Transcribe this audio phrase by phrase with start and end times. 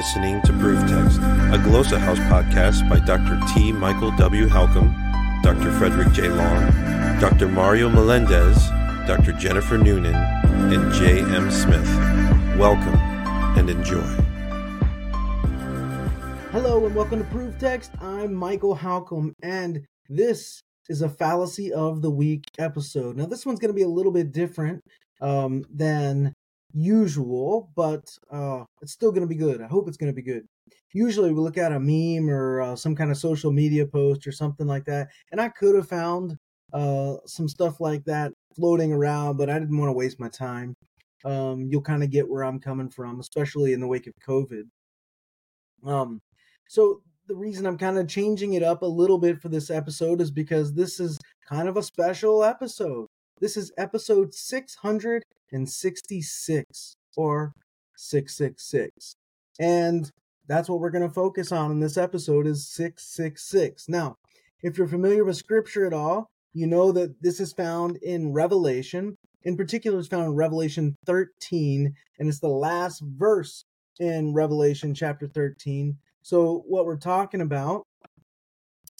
[0.00, 3.38] listening to Proof Text, a Glossa House podcast by Dr.
[3.52, 3.70] T.
[3.70, 4.46] Michael W.
[4.46, 4.94] Halcomb,
[5.42, 5.70] Dr.
[5.72, 6.28] Frederick J.
[6.28, 6.70] Long,
[7.20, 7.48] Dr.
[7.48, 8.56] Mario Melendez,
[9.06, 9.32] Dr.
[9.32, 11.20] Jennifer Noonan, and J.
[11.20, 11.50] M.
[11.50, 11.86] Smith.
[12.58, 12.94] Welcome
[13.58, 14.00] and enjoy.
[16.50, 17.90] Hello and welcome to Proof Text.
[18.00, 23.18] I'm Michael Halcomb, and this is a fallacy of the week episode.
[23.18, 24.82] Now, this one's going to be a little bit different
[25.20, 26.32] um, than
[26.74, 29.60] usual, but uh, it's still going to be good.
[29.60, 30.44] I hope it's going to be good.
[30.92, 34.32] Usually, we look at a meme or uh, some kind of social media post or
[34.32, 36.36] something like that, and I could have found
[36.72, 40.74] uh, some stuff like that floating around, but I didn't want to waste my time.
[41.24, 44.62] Um, you'll kind of get where I'm coming from, especially in the wake of COVID.
[45.84, 46.20] Um,
[46.68, 50.20] so the reason I'm kind of changing it up a little bit for this episode
[50.20, 53.06] is because this is kind of a special episode.
[53.40, 54.34] This is episode
[55.52, 57.52] 666 or
[57.96, 59.14] 666.
[59.58, 60.10] And
[60.46, 63.88] that's what we're going to focus on in this episode is 666.
[63.88, 64.16] Now,
[64.62, 69.16] if you're familiar with scripture at all, you know that this is found in Revelation.
[69.42, 73.64] In particular, it's found in Revelation 13, and it's the last verse
[73.98, 75.96] in Revelation chapter 13.
[76.22, 77.84] So, what we're talking about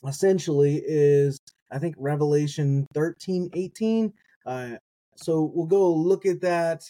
[0.07, 1.39] essentially is,
[1.71, 4.13] I think, Revelation 13, 18.
[4.47, 4.77] Uh,
[5.21, 6.85] so, we'll go look at that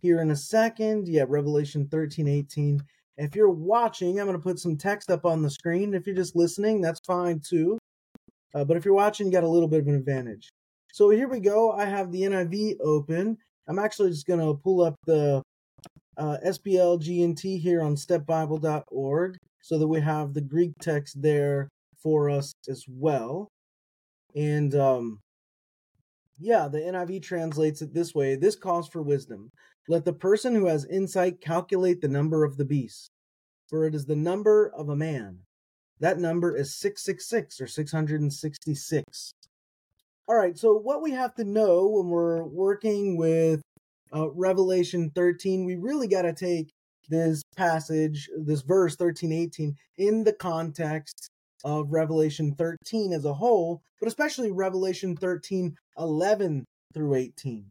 [0.00, 1.08] here in a second.
[1.08, 2.80] Yeah, Revelation 13, 18.
[3.18, 5.94] If you're watching, I'm going to put some text up on the screen.
[5.94, 7.78] If you're just listening, that's fine too.
[8.54, 10.48] Uh, but if you're watching, you got a little bit of an advantage.
[10.92, 11.72] So here we go.
[11.72, 13.36] I have the NIV open.
[13.68, 15.42] I'm actually just going to pull up the
[16.16, 21.68] uh, SBL GNT here on stepbible.org so that we have the Greek text there
[22.02, 23.48] for us as well.
[24.34, 25.20] And um,
[26.38, 29.50] yeah, the NIV translates it this way This calls for wisdom.
[29.88, 33.10] Let the person who has insight calculate the number of the beast,
[33.68, 35.38] for it is the number of a man.
[36.00, 39.32] That number is 666 or 666.
[40.28, 43.62] All right, so what we have to know when we're working with
[44.14, 46.72] uh, Revelation 13, we really got to take
[47.08, 51.30] this passage, this verse 13, 18, in the context
[51.66, 57.66] of Revelation 13 as a whole, but especially Revelation 13, 11 through 18.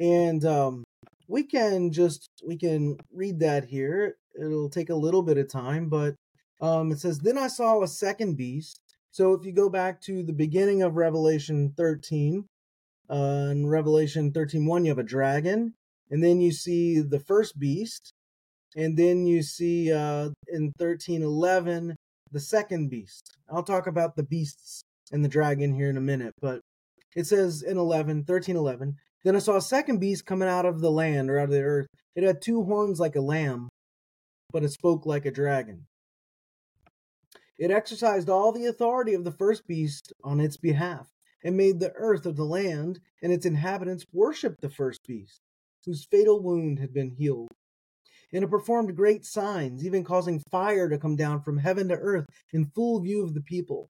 [0.00, 0.84] And um,
[1.28, 4.16] we can just we can read that here.
[4.34, 6.14] It'll take a little bit of time, but
[6.62, 8.80] um, it says, Then I saw a second beast.
[9.10, 12.46] So if you go back to the beginning of Revelation 13,
[13.10, 15.74] uh, in Revelation 13 1, you have a dragon,
[16.10, 18.14] and then you see the first beast,
[18.74, 21.96] and then you see uh, in 13 11
[22.34, 23.38] the second beast.
[23.48, 26.60] I'll talk about the beasts and the dragon here in a minute, but
[27.14, 30.80] it says in 11, 13 11, then I saw a second beast coming out of
[30.80, 31.86] the land or out of the earth.
[32.16, 33.68] It had two horns like a lamb,
[34.52, 35.86] but it spoke like a dragon.
[37.56, 41.06] It exercised all the authority of the first beast on its behalf,
[41.44, 45.40] and made the earth of the land and its inhabitants worship the first beast,
[45.86, 47.52] whose fatal wound had been healed.
[48.34, 52.26] And it performed great signs, even causing fire to come down from heaven to earth
[52.52, 53.88] in full view of the people.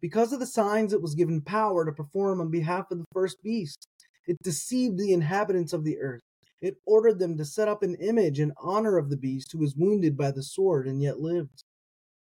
[0.00, 3.42] Because of the signs, it was given power to perform on behalf of the first
[3.42, 3.88] beast.
[4.28, 6.22] It deceived the inhabitants of the earth.
[6.62, 9.74] It ordered them to set up an image in honor of the beast who was
[9.76, 11.64] wounded by the sword and yet lived.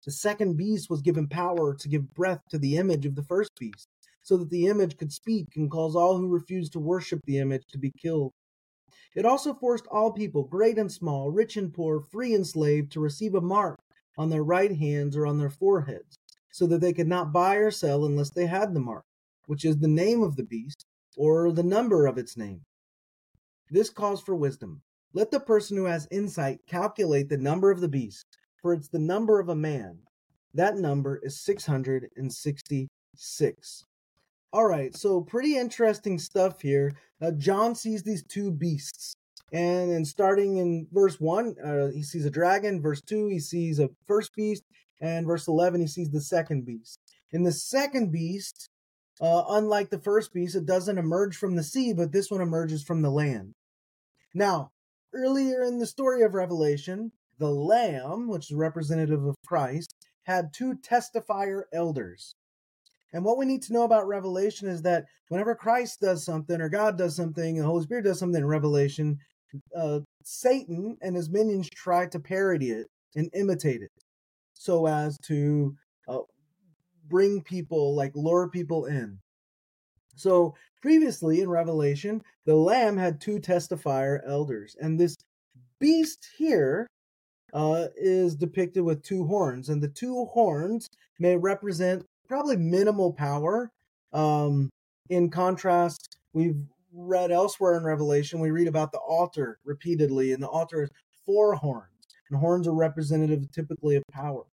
[0.06, 3.52] The second beast was given power to give breath to the image of the first
[3.60, 3.88] beast,
[4.24, 7.64] so that the image could speak and cause all who refused to worship the image
[7.72, 8.34] to be killed.
[9.16, 13.00] It also forced all people, great and small, rich and poor, free and slave, to
[13.00, 13.80] receive a mark
[14.18, 16.18] on their right hands or on their foreheads,
[16.52, 19.06] so that they could not buy or sell unless they had the mark,
[19.46, 20.86] which is the name of the beast
[21.16, 22.62] or the number of its name.
[23.70, 24.82] This calls for wisdom.
[25.14, 29.00] Let the person who has insight calculate the number of the beast for it's the
[29.00, 30.00] number of a man.
[30.54, 33.84] That number is 666.
[34.54, 36.94] All right, so pretty interesting stuff here.
[37.22, 39.16] Uh, John sees these two beasts.
[39.52, 42.82] And then starting in verse 1, uh, he sees a dragon.
[42.82, 44.64] Verse 2, he sees a first beast.
[45.02, 47.00] And verse 11, he sees the second beast.
[47.32, 48.70] In the second beast,
[49.20, 52.84] uh, unlike the first beast, it doesn't emerge from the sea, but this one emerges
[52.84, 53.54] from the land.
[54.34, 54.72] Now,
[55.14, 59.94] earlier in the story of Revelation, the Lamb, which is representative of Christ,
[60.24, 62.34] had two testifier elders.
[63.14, 66.70] And what we need to know about Revelation is that whenever Christ does something or
[66.70, 69.18] God does something, the Holy Spirit does something in Revelation,
[69.76, 73.92] uh, Satan and his minions try to parody it and imitate it
[74.54, 75.76] so as to
[76.08, 76.20] uh,
[77.08, 79.20] bring people, like lure people in.
[80.16, 85.16] So previously in Revelation, the Lamb had two testifier elders, and this
[85.80, 86.88] beast here
[87.54, 90.88] uh, is depicted with two horns, and the two horns
[91.20, 93.72] may represent probably minimal power.
[94.14, 94.70] Um,
[95.10, 96.62] in contrast, we've
[96.94, 100.90] read elsewhere in Revelation, we read about the altar repeatedly, and the altar is
[101.26, 101.88] four horns,
[102.30, 104.44] and horns are representative typically of power.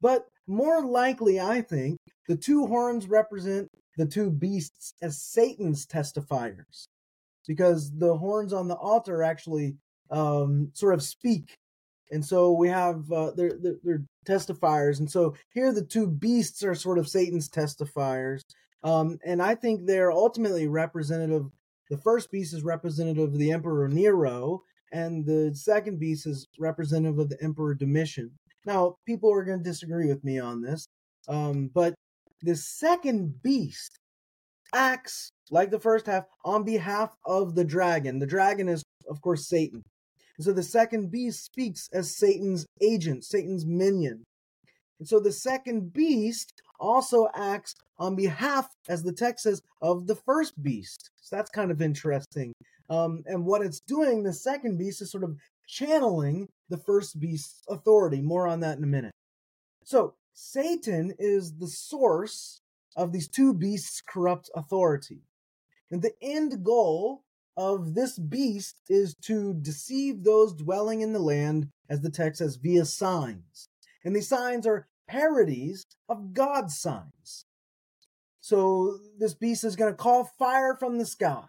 [0.00, 1.98] But more likely, I think,
[2.28, 6.86] the two horns represent the two beasts as Satan's testifiers,
[7.46, 9.76] because the horns on the altar actually
[10.10, 11.54] um, sort of speak.
[12.10, 16.64] And so we have uh, they're, they're, they're testifiers, and so here the two beasts
[16.64, 18.40] are sort of Satan's testifiers,
[18.82, 21.46] um, and I think they're ultimately representative.
[21.90, 24.62] The first beast is representative of the Emperor Nero,
[24.92, 28.30] and the second beast is representative of the Emperor Domitian.
[28.64, 30.86] Now, people are going to disagree with me on this,
[31.28, 31.94] um, but
[32.42, 33.98] the second beast
[34.74, 38.18] acts like the first half on behalf of the dragon.
[38.18, 39.82] The dragon is, of course, Satan.
[40.44, 44.24] So the second beast speaks as Satan's agent, Satan's minion.
[44.98, 50.14] And so the second beast also acts on behalf, as the text says, of the
[50.14, 51.10] first beast.
[51.20, 52.52] So that's kind of interesting.
[52.88, 55.36] Um, and what it's doing, the second beast, is sort of
[55.66, 58.20] channeling the first beast's authority.
[58.20, 59.12] More on that in a minute.
[59.84, 62.60] So Satan is the source
[62.96, 65.22] of these two beasts' corrupt authority.
[65.90, 67.24] And the end goal
[67.58, 72.54] of this beast is to deceive those dwelling in the land, as the text says,
[72.54, 73.68] via signs.
[74.04, 77.46] And these signs are parodies of God's signs.
[78.40, 81.46] So this beast is going to call fire from the sky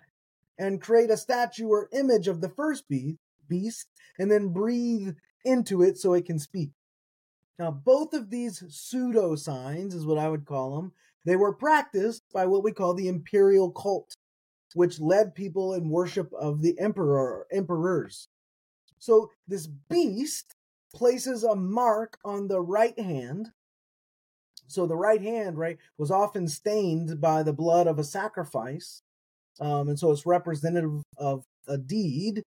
[0.57, 5.15] and create a statue or image of the first beast and then breathe
[5.45, 6.71] into it so it can speak.
[7.59, 10.94] Now, both of these pseudo signs, is what I would call them,
[11.25, 14.15] they were practiced by what we call the imperial cult,
[14.74, 18.27] which led people in worship of the emperor or emperors.
[19.00, 20.54] So this beast
[20.94, 23.48] places a mark on the right hand.
[24.68, 29.01] So the right hand, right, was often stained by the blood of a sacrifice.
[29.60, 32.44] Um, and so it's representative of a deed.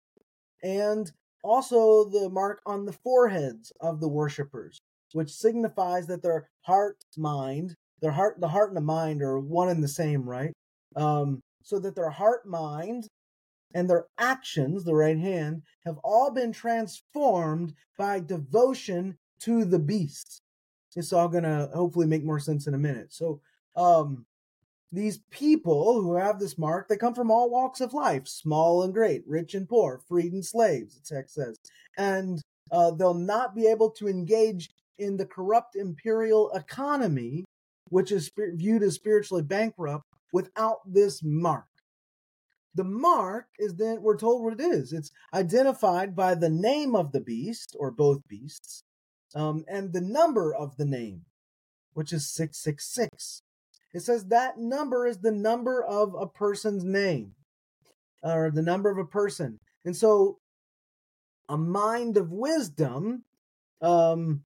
[0.63, 1.11] And
[1.43, 4.79] also the mark on the foreheads of the worshippers,
[5.13, 9.69] which signifies that their heart, mind, their heart, the heart and the mind are one
[9.69, 10.53] and the same, right?
[10.95, 13.09] Um, so that their heart, mind,
[13.73, 20.41] and their actions, the right hand, have all been transformed by devotion to the beast.
[20.95, 23.11] It's all gonna hopefully make more sense in a minute.
[23.11, 23.41] So,
[23.75, 24.25] um,
[24.93, 28.93] these people who have this mark, they come from all walks of life, small and
[28.93, 31.57] great, rich and poor, freed and slaves, the text says.
[31.97, 32.41] And
[32.71, 37.43] uh, they'll not be able to engage in the corrupt imperial economy,
[37.89, 41.65] which is viewed as spiritually bankrupt, without this mark.
[42.75, 44.93] The mark is then, we're told what it is.
[44.93, 48.83] It's identified by the name of the beast, or both beasts,
[49.33, 51.25] um, and the number of the name,
[51.93, 53.41] which is 666.
[53.93, 57.33] It says that number is the number of a person's name,
[58.21, 59.59] or the number of a person.
[59.83, 60.37] And so
[61.49, 63.23] a mind of wisdom,
[63.81, 64.43] um,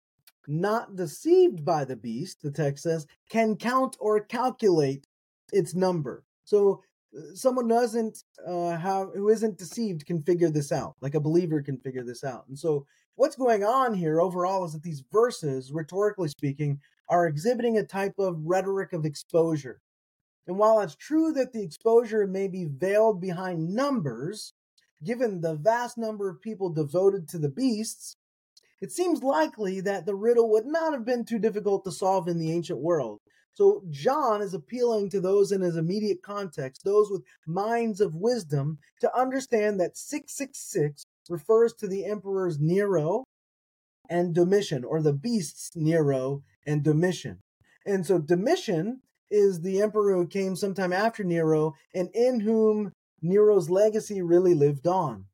[0.48, 5.06] not deceived by the beast, the text says, can count or calculate
[5.52, 6.24] its number.
[6.44, 6.82] So
[7.34, 11.78] someone doesn't uh, have who isn't deceived can figure this out like a believer can
[11.78, 12.46] figure this out.
[12.48, 16.80] And so what's going on here overall is that these verses rhetorically speaking
[17.10, 19.82] are exhibiting a type of rhetoric of exposure.
[20.48, 24.54] And while it's true that the exposure may be veiled behind numbers
[25.04, 28.16] given the vast number of people devoted to the beasts
[28.82, 32.40] it seems likely that the riddle would not have been too difficult to solve in
[32.40, 33.21] the ancient world
[33.54, 38.80] so John is appealing to those in his immediate context, those with minds of wisdom,
[39.02, 43.24] to understand that 666 refers to the emperors Nero
[44.10, 47.40] and Domitian, or the beasts Nero and Domitian.
[47.86, 52.92] And so Domitian is the emperor who came sometime after Nero and in whom
[53.22, 55.26] Nero's legacy really lived on.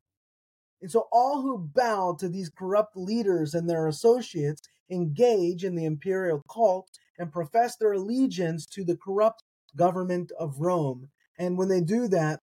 [0.82, 5.86] And so all who bow to these corrupt leaders and their associates engage in the
[5.86, 9.44] imperial cult and profess their allegiance to the corrupt
[9.76, 11.10] government of Rome.
[11.38, 12.40] And when they do that,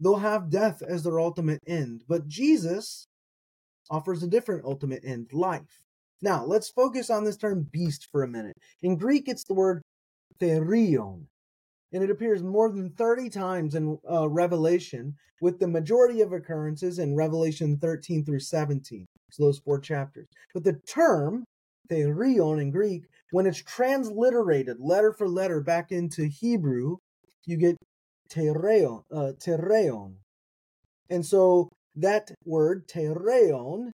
[0.00, 2.04] they'll have death as their ultimate end.
[2.08, 3.06] But Jesus
[3.90, 5.84] offers a different ultimate end life.
[6.20, 8.56] Now, let's focus on this term beast for a minute.
[8.80, 9.82] In Greek, it's the word
[10.40, 11.26] therion,
[11.92, 17.00] and it appears more than 30 times in uh, Revelation, with the majority of occurrences
[17.00, 19.04] in Revelation 13 through 17.
[19.32, 20.28] So, those four chapters.
[20.54, 21.44] But the term
[21.90, 23.02] therion in Greek,
[23.32, 26.98] when it's transliterated letter for letter back into Hebrew,
[27.44, 27.76] you get
[28.30, 29.32] tereon, uh.
[31.10, 33.90] And so that word tereon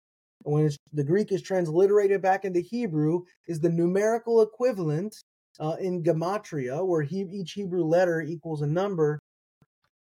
[0.44, 5.16] when the Greek is transliterated back into Hebrew, is the numerical equivalent
[5.60, 9.20] uh, in gematria, where he, each Hebrew letter equals a number.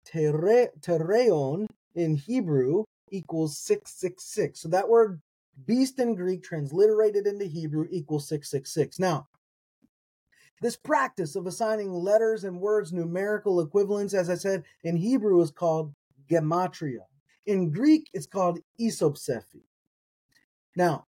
[0.05, 4.61] Tere, tereon in Hebrew equals 666.
[4.61, 5.21] So that word
[5.67, 8.99] beast in Greek transliterated into Hebrew equals 666.
[8.99, 9.29] Now,
[10.61, 15.51] this practice of assigning letters and words numerical equivalents, as I said, in Hebrew is
[15.51, 15.95] called
[16.31, 17.07] gematria.
[17.47, 19.65] In Greek, it's called isopsephy.
[20.77, 21.07] Now,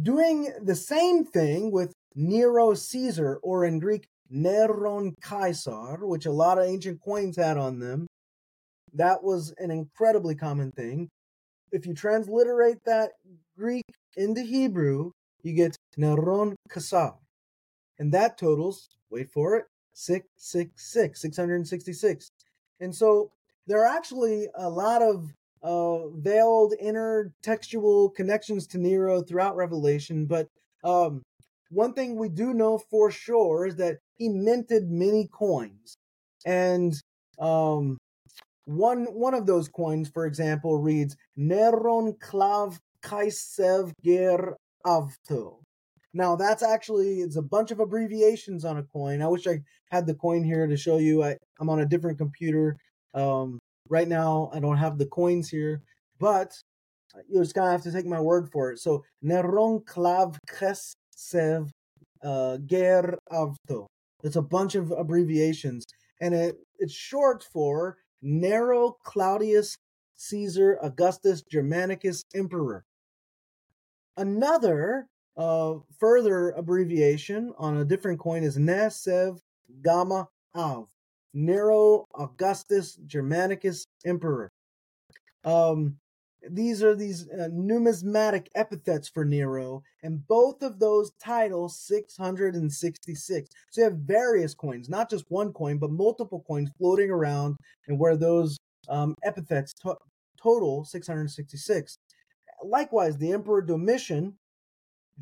[0.00, 6.58] doing the same thing with Nero Caesar, or in Greek, Neron Caesar, which a lot
[6.58, 8.06] of ancient coins had on them,
[8.94, 11.10] that was an incredibly common thing.
[11.72, 13.12] If you transliterate that
[13.56, 13.84] Greek
[14.16, 17.12] into Hebrew, you get Neron Caesar.
[17.98, 22.28] And that totals, wait for it, 666, 666.
[22.80, 23.30] And so
[23.66, 25.32] there are actually a lot of
[25.62, 30.26] uh, veiled intertextual connections to Nero throughout Revelation.
[30.26, 30.48] But
[30.82, 31.22] um,
[31.70, 35.96] one thing we do know for sure is that he minted many coins,
[36.44, 36.94] and
[37.38, 37.96] um,
[38.66, 44.56] one one of those coins, for example, reads Neron Klav Kaisev Ger
[44.86, 45.60] Avto.
[46.12, 49.22] Now that's actually it's a bunch of abbreviations on a coin.
[49.22, 51.22] I wish I had the coin here to show you.
[51.22, 52.76] I, I'm on a different computer.
[53.14, 53.58] Um,
[53.90, 55.82] Right now, I don't have the coins here,
[56.18, 56.58] but
[57.28, 58.78] you're just gonna have to take my word for it.
[58.78, 61.68] So Neron Klav Kesev
[62.22, 63.86] uh, Ger Avto.
[64.22, 65.84] It's a bunch of abbreviations,
[66.20, 69.76] and it it's short for Nero Claudius
[70.16, 72.84] Caesar Augustus Germanicus Emperor.
[74.16, 79.40] Another uh, further abbreviation on a different coin is Nesev
[79.82, 80.88] Gamma Av.
[81.34, 84.48] Nero Augustus Germanicus Emperor.
[85.42, 85.96] Um,
[86.48, 93.50] these are these uh, numismatic epithets for Nero, and both of those titles 666.
[93.70, 97.56] So you have various coins, not just one coin, but multiple coins floating around,
[97.88, 99.98] and where those um, epithets to-
[100.40, 101.98] total 666.
[102.64, 104.36] Likewise, the Emperor Domitian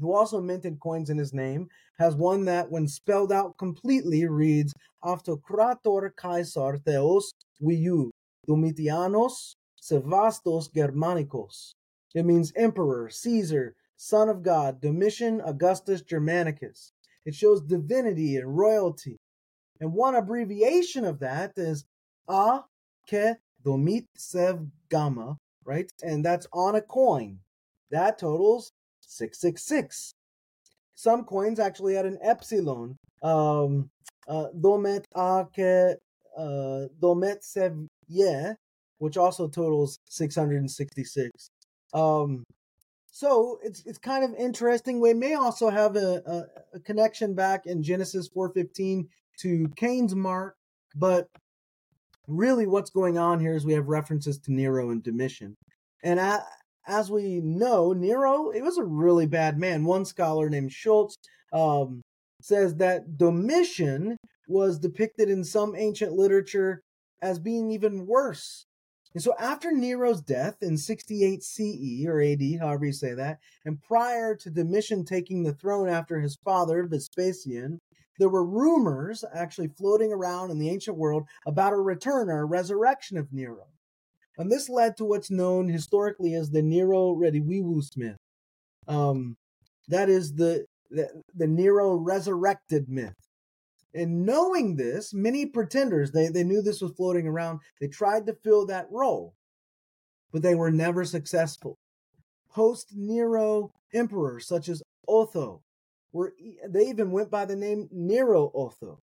[0.01, 1.69] who also minted coins in his name,
[1.99, 4.73] has one that, when spelled out completely, reads
[5.05, 8.11] Autocrator Caesar Theos Viu
[8.49, 11.75] Domitianos Sevastos Germanicos.
[12.15, 16.93] It means Emperor, Caesar, Son of God, Domitian Augustus Germanicus.
[17.25, 19.17] It shows divinity and royalty.
[19.81, 21.85] And one abbreviation of that is
[22.29, 22.61] A
[23.09, 25.91] Ke Domit Sev Gamma, right?
[26.03, 27.39] And that's on a coin.
[27.91, 30.15] That totals 666.
[30.95, 32.97] Some coins actually had an epsilon.
[33.23, 33.91] Um,
[34.29, 35.99] uh, domet ake,
[36.37, 38.55] uh, domet sevye,
[38.99, 41.49] which also totals 666.
[41.93, 42.45] Um,
[43.11, 45.01] so it's it's kind of interesting.
[45.01, 49.07] We may also have a, a, a connection back in Genesis 4:15
[49.41, 50.55] to Cain's mark,
[50.97, 51.29] but
[52.33, 55.55] really what's going on here is we have references to Nero and Domitian.
[56.03, 56.19] And
[56.87, 59.85] as we know, Nero, it was a really bad man.
[59.85, 61.17] One scholar named Schultz
[61.53, 62.03] um,
[62.41, 64.17] says that Domitian
[64.49, 66.81] was depicted in some ancient literature
[67.21, 68.65] as being even worse.
[69.15, 73.81] And so after Nero's death in 68 CE or AD, however you say that, and
[73.83, 77.79] prior to Domitian taking the throne after his father, Vespasian,
[78.19, 82.45] there were rumors actually floating around in the ancient world about a return or a
[82.45, 83.67] resurrection of Nero.
[84.39, 88.17] And this led to what's known historically as the Nero Redivivus myth.
[88.89, 89.37] Um,
[89.89, 93.15] that is the, the, the Nero resurrected myth.
[93.95, 98.37] And knowing this, many pretenders, they, they knew this was floating around, they tried to
[98.43, 99.35] fill that role,
[100.33, 101.77] but they were never successful.
[102.51, 105.61] Post Nero emperors such as Otho,
[106.13, 106.35] were,
[106.69, 108.99] they even went by the name Nero Otho.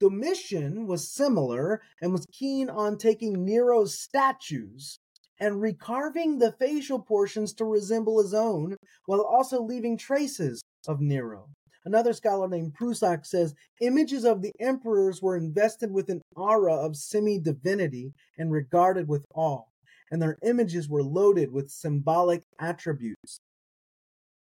[0.00, 4.98] Domitian was similar and was keen on taking Nero's statues
[5.38, 11.48] and recarving the facial portions to resemble his own, while also leaving traces of Nero.
[11.84, 16.96] Another scholar named Prusak says images of the emperors were invested with an aura of
[16.96, 19.64] semi divinity and regarded with awe,
[20.10, 23.38] and their images were loaded with symbolic attributes.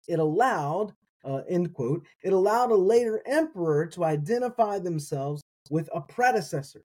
[0.07, 6.01] It allowed uh, end quote, it allowed a later emperor to identify themselves with a
[6.01, 6.81] predecessor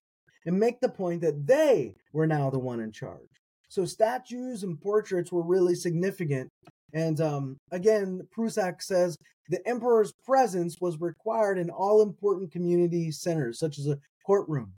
[0.47, 3.21] and make the point that they were now the one in charge.
[3.69, 6.49] So statues and portraits were really significant.
[6.93, 9.17] And um, again, Prusak says
[9.49, 14.73] the emperor's presence was required in all important community centers, such as a courtroom.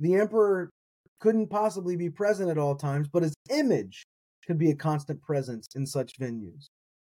[0.00, 0.70] The emperor
[1.20, 4.04] couldn't possibly be present at all times, but his image
[4.46, 6.66] could be a constant presence in such venues.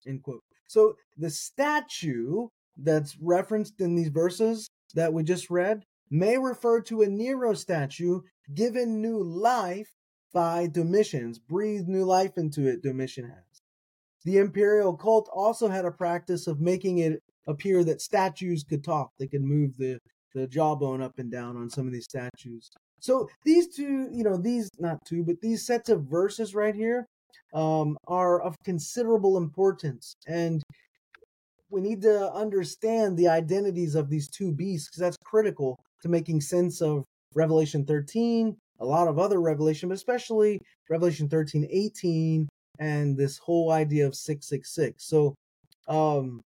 [0.06, 0.42] End quote.
[0.68, 7.02] So the statue that's referenced in these verses that we just read may refer to
[7.02, 8.20] a Nero statue
[8.54, 9.88] given new life
[10.32, 13.62] by Domitian's, breathed new life into it, Domitian has.
[14.24, 19.10] The imperial cult also had a practice of making it appear that statues could talk.
[19.18, 19.98] They could move the,
[20.34, 22.70] the jawbone up and down on some of these statues.
[23.00, 27.06] So these two, you know, these, not two, but these sets of verses right here
[27.54, 30.14] um, are of considerable importance.
[30.26, 30.62] And
[31.70, 36.40] we need to understand the identities of these two beasts because that's critical to making
[36.40, 37.04] sense of
[37.34, 43.72] Revelation 13, a lot of other Revelation, but especially Revelation 13, 18, and this whole
[43.72, 45.04] idea of 666.
[45.04, 45.34] So,
[45.88, 46.40] um,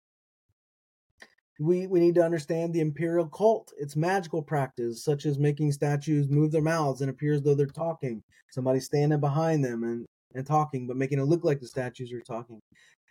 [1.60, 6.30] we, we need to understand the imperial cult, its magical practice, such as making statues
[6.30, 8.24] move their mouths and appear as though they're talking.
[8.52, 10.06] Somebody standing behind them and,
[10.36, 12.60] and talking, but making it look like the statues are talking.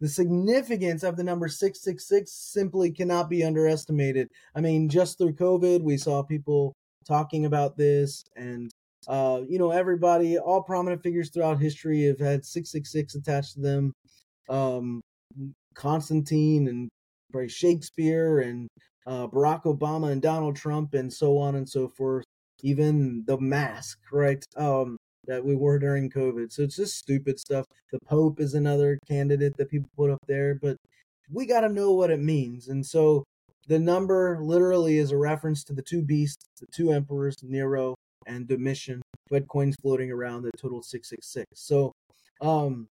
[0.01, 4.29] The significance of the number 666 simply cannot be underestimated.
[4.55, 6.73] I mean, just through COVID, we saw people
[7.07, 8.71] talking about this, and,
[9.09, 13.93] uh, you know, everybody, all prominent figures throughout history have had 666 attached to them.
[14.49, 15.01] Um,
[15.75, 16.89] Constantine and
[17.31, 18.69] probably Shakespeare and
[19.07, 22.25] uh, Barack Obama and Donald Trump and so on and so forth.
[22.63, 24.45] Even the mask, right?
[24.57, 24.97] Um,
[25.29, 26.51] that we were during COVID.
[26.51, 27.67] So it's just stupid stuff.
[27.93, 30.77] The Pope is another candidate that people put up there, but
[31.31, 32.69] we got to know what it means.
[32.69, 33.25] And so
[33.69, 37.95] the number literally is a reference to the two beasts, the two emperors, Nero
[38.27, 41.47] and Domitian, who had coins floating around that totaled 666.
[41.55, 41.93] So
[42.41, 42.89] um,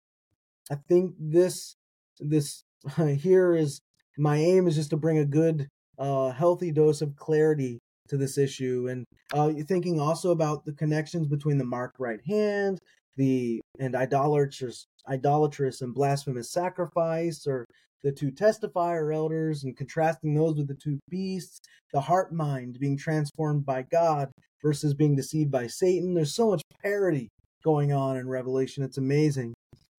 [0.69, 1.75] I think this
[2.19, 2.63] this
[3.17, 3.81] here is
[4.17, 8.37] my aim is just to bring a good, uh, healthy dose of clarity to this
[8.37, 12.79] issue, and uh, you're thinking also about the connections between the marked right hand,
[13.17, 17.65] the and idolatrous, idolatrous and blasphemous sacrifice, or
[18.03, 21.59] the two testifier elders, and contrasting those with the two beasts,
[21.93, 24.29] the heart mind being transformed by God
[24.61, 26.13] versus being deceived by Satan.
[26.13, 27.29] There's so much parity
[27.63, 29.53] going on in Revelation; it's amazing.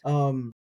[0.04, 0.52] Um,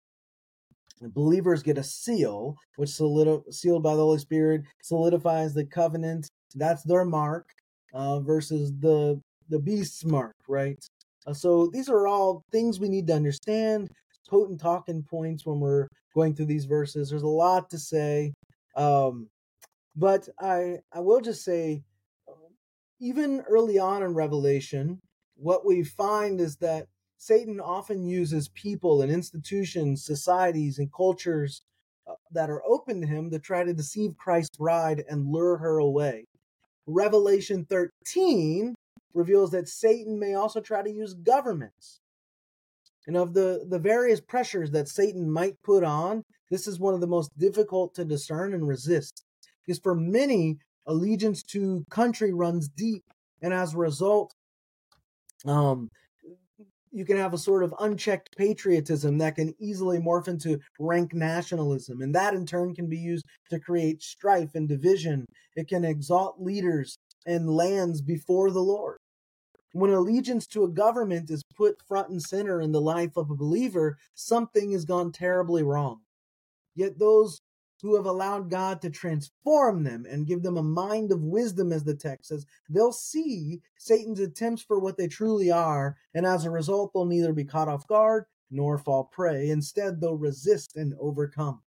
[1.02, 6.28] believers get a seal, which solid, sealed by the Holy Spirit solidifies the covenant.
[6.54, 7.48] That's their mark
[7.92, 10.78] uh, versus the the beast's mark, right?
[11.26, 13.90] Uh, so these are all things we need to understand.
[14.28, 17.10] Potent talking points when we're going through these verses.
[17.10, 18.32] There's a lot to say,
[18.76, 19.28] um,
[19.96, 21.82] but I I will just say,
[23.00, 25.00] even early on in Revelation,
[25.36, 26.86] what we find is that
[27.18, 31.62] Satan often uses people and institutions, societies, and cultures
[32.06, 35.78] uh, that are open to him to try to deceive Christ's bride and lure her
[35.78, 36.24] away.
[36.86, 38.74] Revelation 13
[39.14, 42.00] reveals that Satan may also try to use governments.
[43.06, 47.00] And of the, the various pressures that Satan might put on, this is one of
[47.00, 49.24] the most difficult to discern and resist.
[49.64, 53.04] Because for many, allegiance to country runs deep.
[53.42, 54.34] And as a result,
[55.44, 55.90] um,
[56.94, 62.00] you can have a sort of unchecked patriotism that can easily morph into rank nationalism.
[62.00, 65.26] And that in turn can be used to create strife and division.
[65.56, 68.98] It can exalt leaders and lands before the Lord.
[69.72, 73.36] When allegiance to a government is put front and center in the life of a
[73.36, 76.02] believer, something has gone terribly wrong.
[76.76, 77.40] Yet those
[77.84, 81.84] who have allowed God to transform them and give them a mind of wisdom, as
[81.84, 86.50] the text says, they'll see Satan's attempts for what they truly are, and as a
[86.50, 89.50] result, they'll neither be caught off guard nor fall prey.
[89.50, 91.60] Instead, they'll resist and overcome.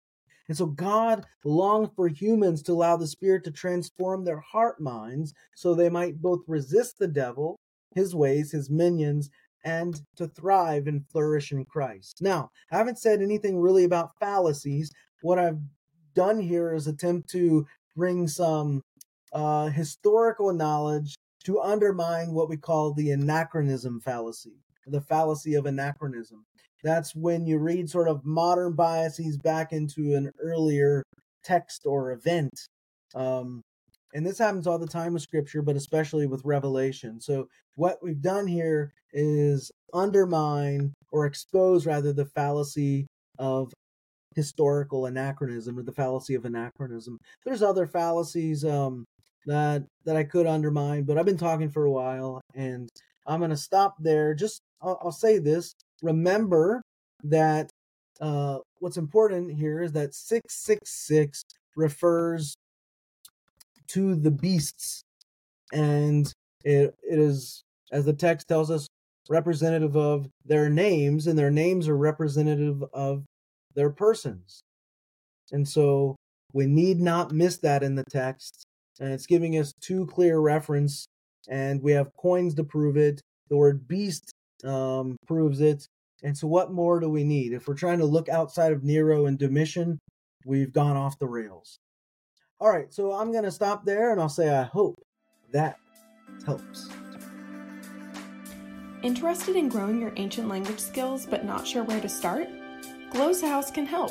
[0.46, 5.34] And so God longs for humans to allow the Spirit to transform their heart minds
[5.56, 7.56] so they might both resist the devil,
[7.96, 9.30] his ways, his minions,
[9.64, 12.18] and to thrive and flourish in Christ.
[12.20, 14.92] Now, I haven't said anything really about fallacies.
[15.22, 15.58] What I've
[16.14, 18.82] done here is attempt to bring some
[19.32, 26.44] uh, historical knowledge to undermine what we call the anachronism fallacy, the fallacy of anachronism.
[26.82, 31.02] That's when you read sort of modern biases back into an earlier
[31.42, 32.52] text or event.
[33.14, 33.62] Um,
[34.12, 37.20] and this happens all the time with scripture, but especially with revelation.
[37.20, 43.06] So, what we've done here is undermine or expose rather the fallacy
[43.38, 43.72] of
[44.34, 47.18] historical anachronism or the fallacy of anachronism.
[47.44, 49.04] There's other fallacies um,
[49.46, 52.88] that that I could undermine, but I've been talking for a while, and
[53.26, 54.34] I'm going to stop there.
[54.34, 56.82] Just I'll, I'll, say this: remember
[57.24, 57.70] that
[58.20, 61.42] uh, what's important here is that six six six
[61.76, 62.54] refers
[63.88, 65.02] to the beasts,
[65.72, 66.32] and
[66.64, 68.88] it it is as the text tells us
[69.28, 73.24] representative of their names, and their names are representative of
[73.74, 74.62] their persons.
[75.52, 76.16] And so
[76.52, 78.64] we need not miss that in the text.
[79.00, 81.06] And it's giving us two clear reference,
[81.48, 83.20] and we have coins to prove it.
[83.50, 84.30] The word beast
[84.64, 85.86] um, proves it.
[86.22, 87.52] And so, what more do we need?
[87.52, 89.98] If we're trying to look outside of Nero and Domitian,
[90.46, 91.76] we've gone off the rails.
[92.60, 95.02] All right, so I'm going to stop there and I'll say I hope
[95.52, 95.76] that
[96.46, 96.88] helps.
[99.02, 102.48] Interested in growing your ancient language skills but not sure where to start?
[103.14, 104.10] Glossa House can help.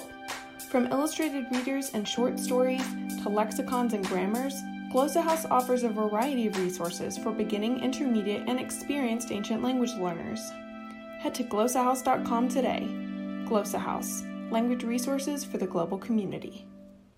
[0.70, 2.82] From illustrated readers and short stories
[3.22, 4.54] to lexicons and grammars,
[4.94, 10.40] Glossa House offers a variety of resources for beginning, intermediate, and experienced ancient language learners.
[11.20, 12.88] Head to glossahouse.com today.
[13.46, 16.66] Glossa House, language resources for the global community.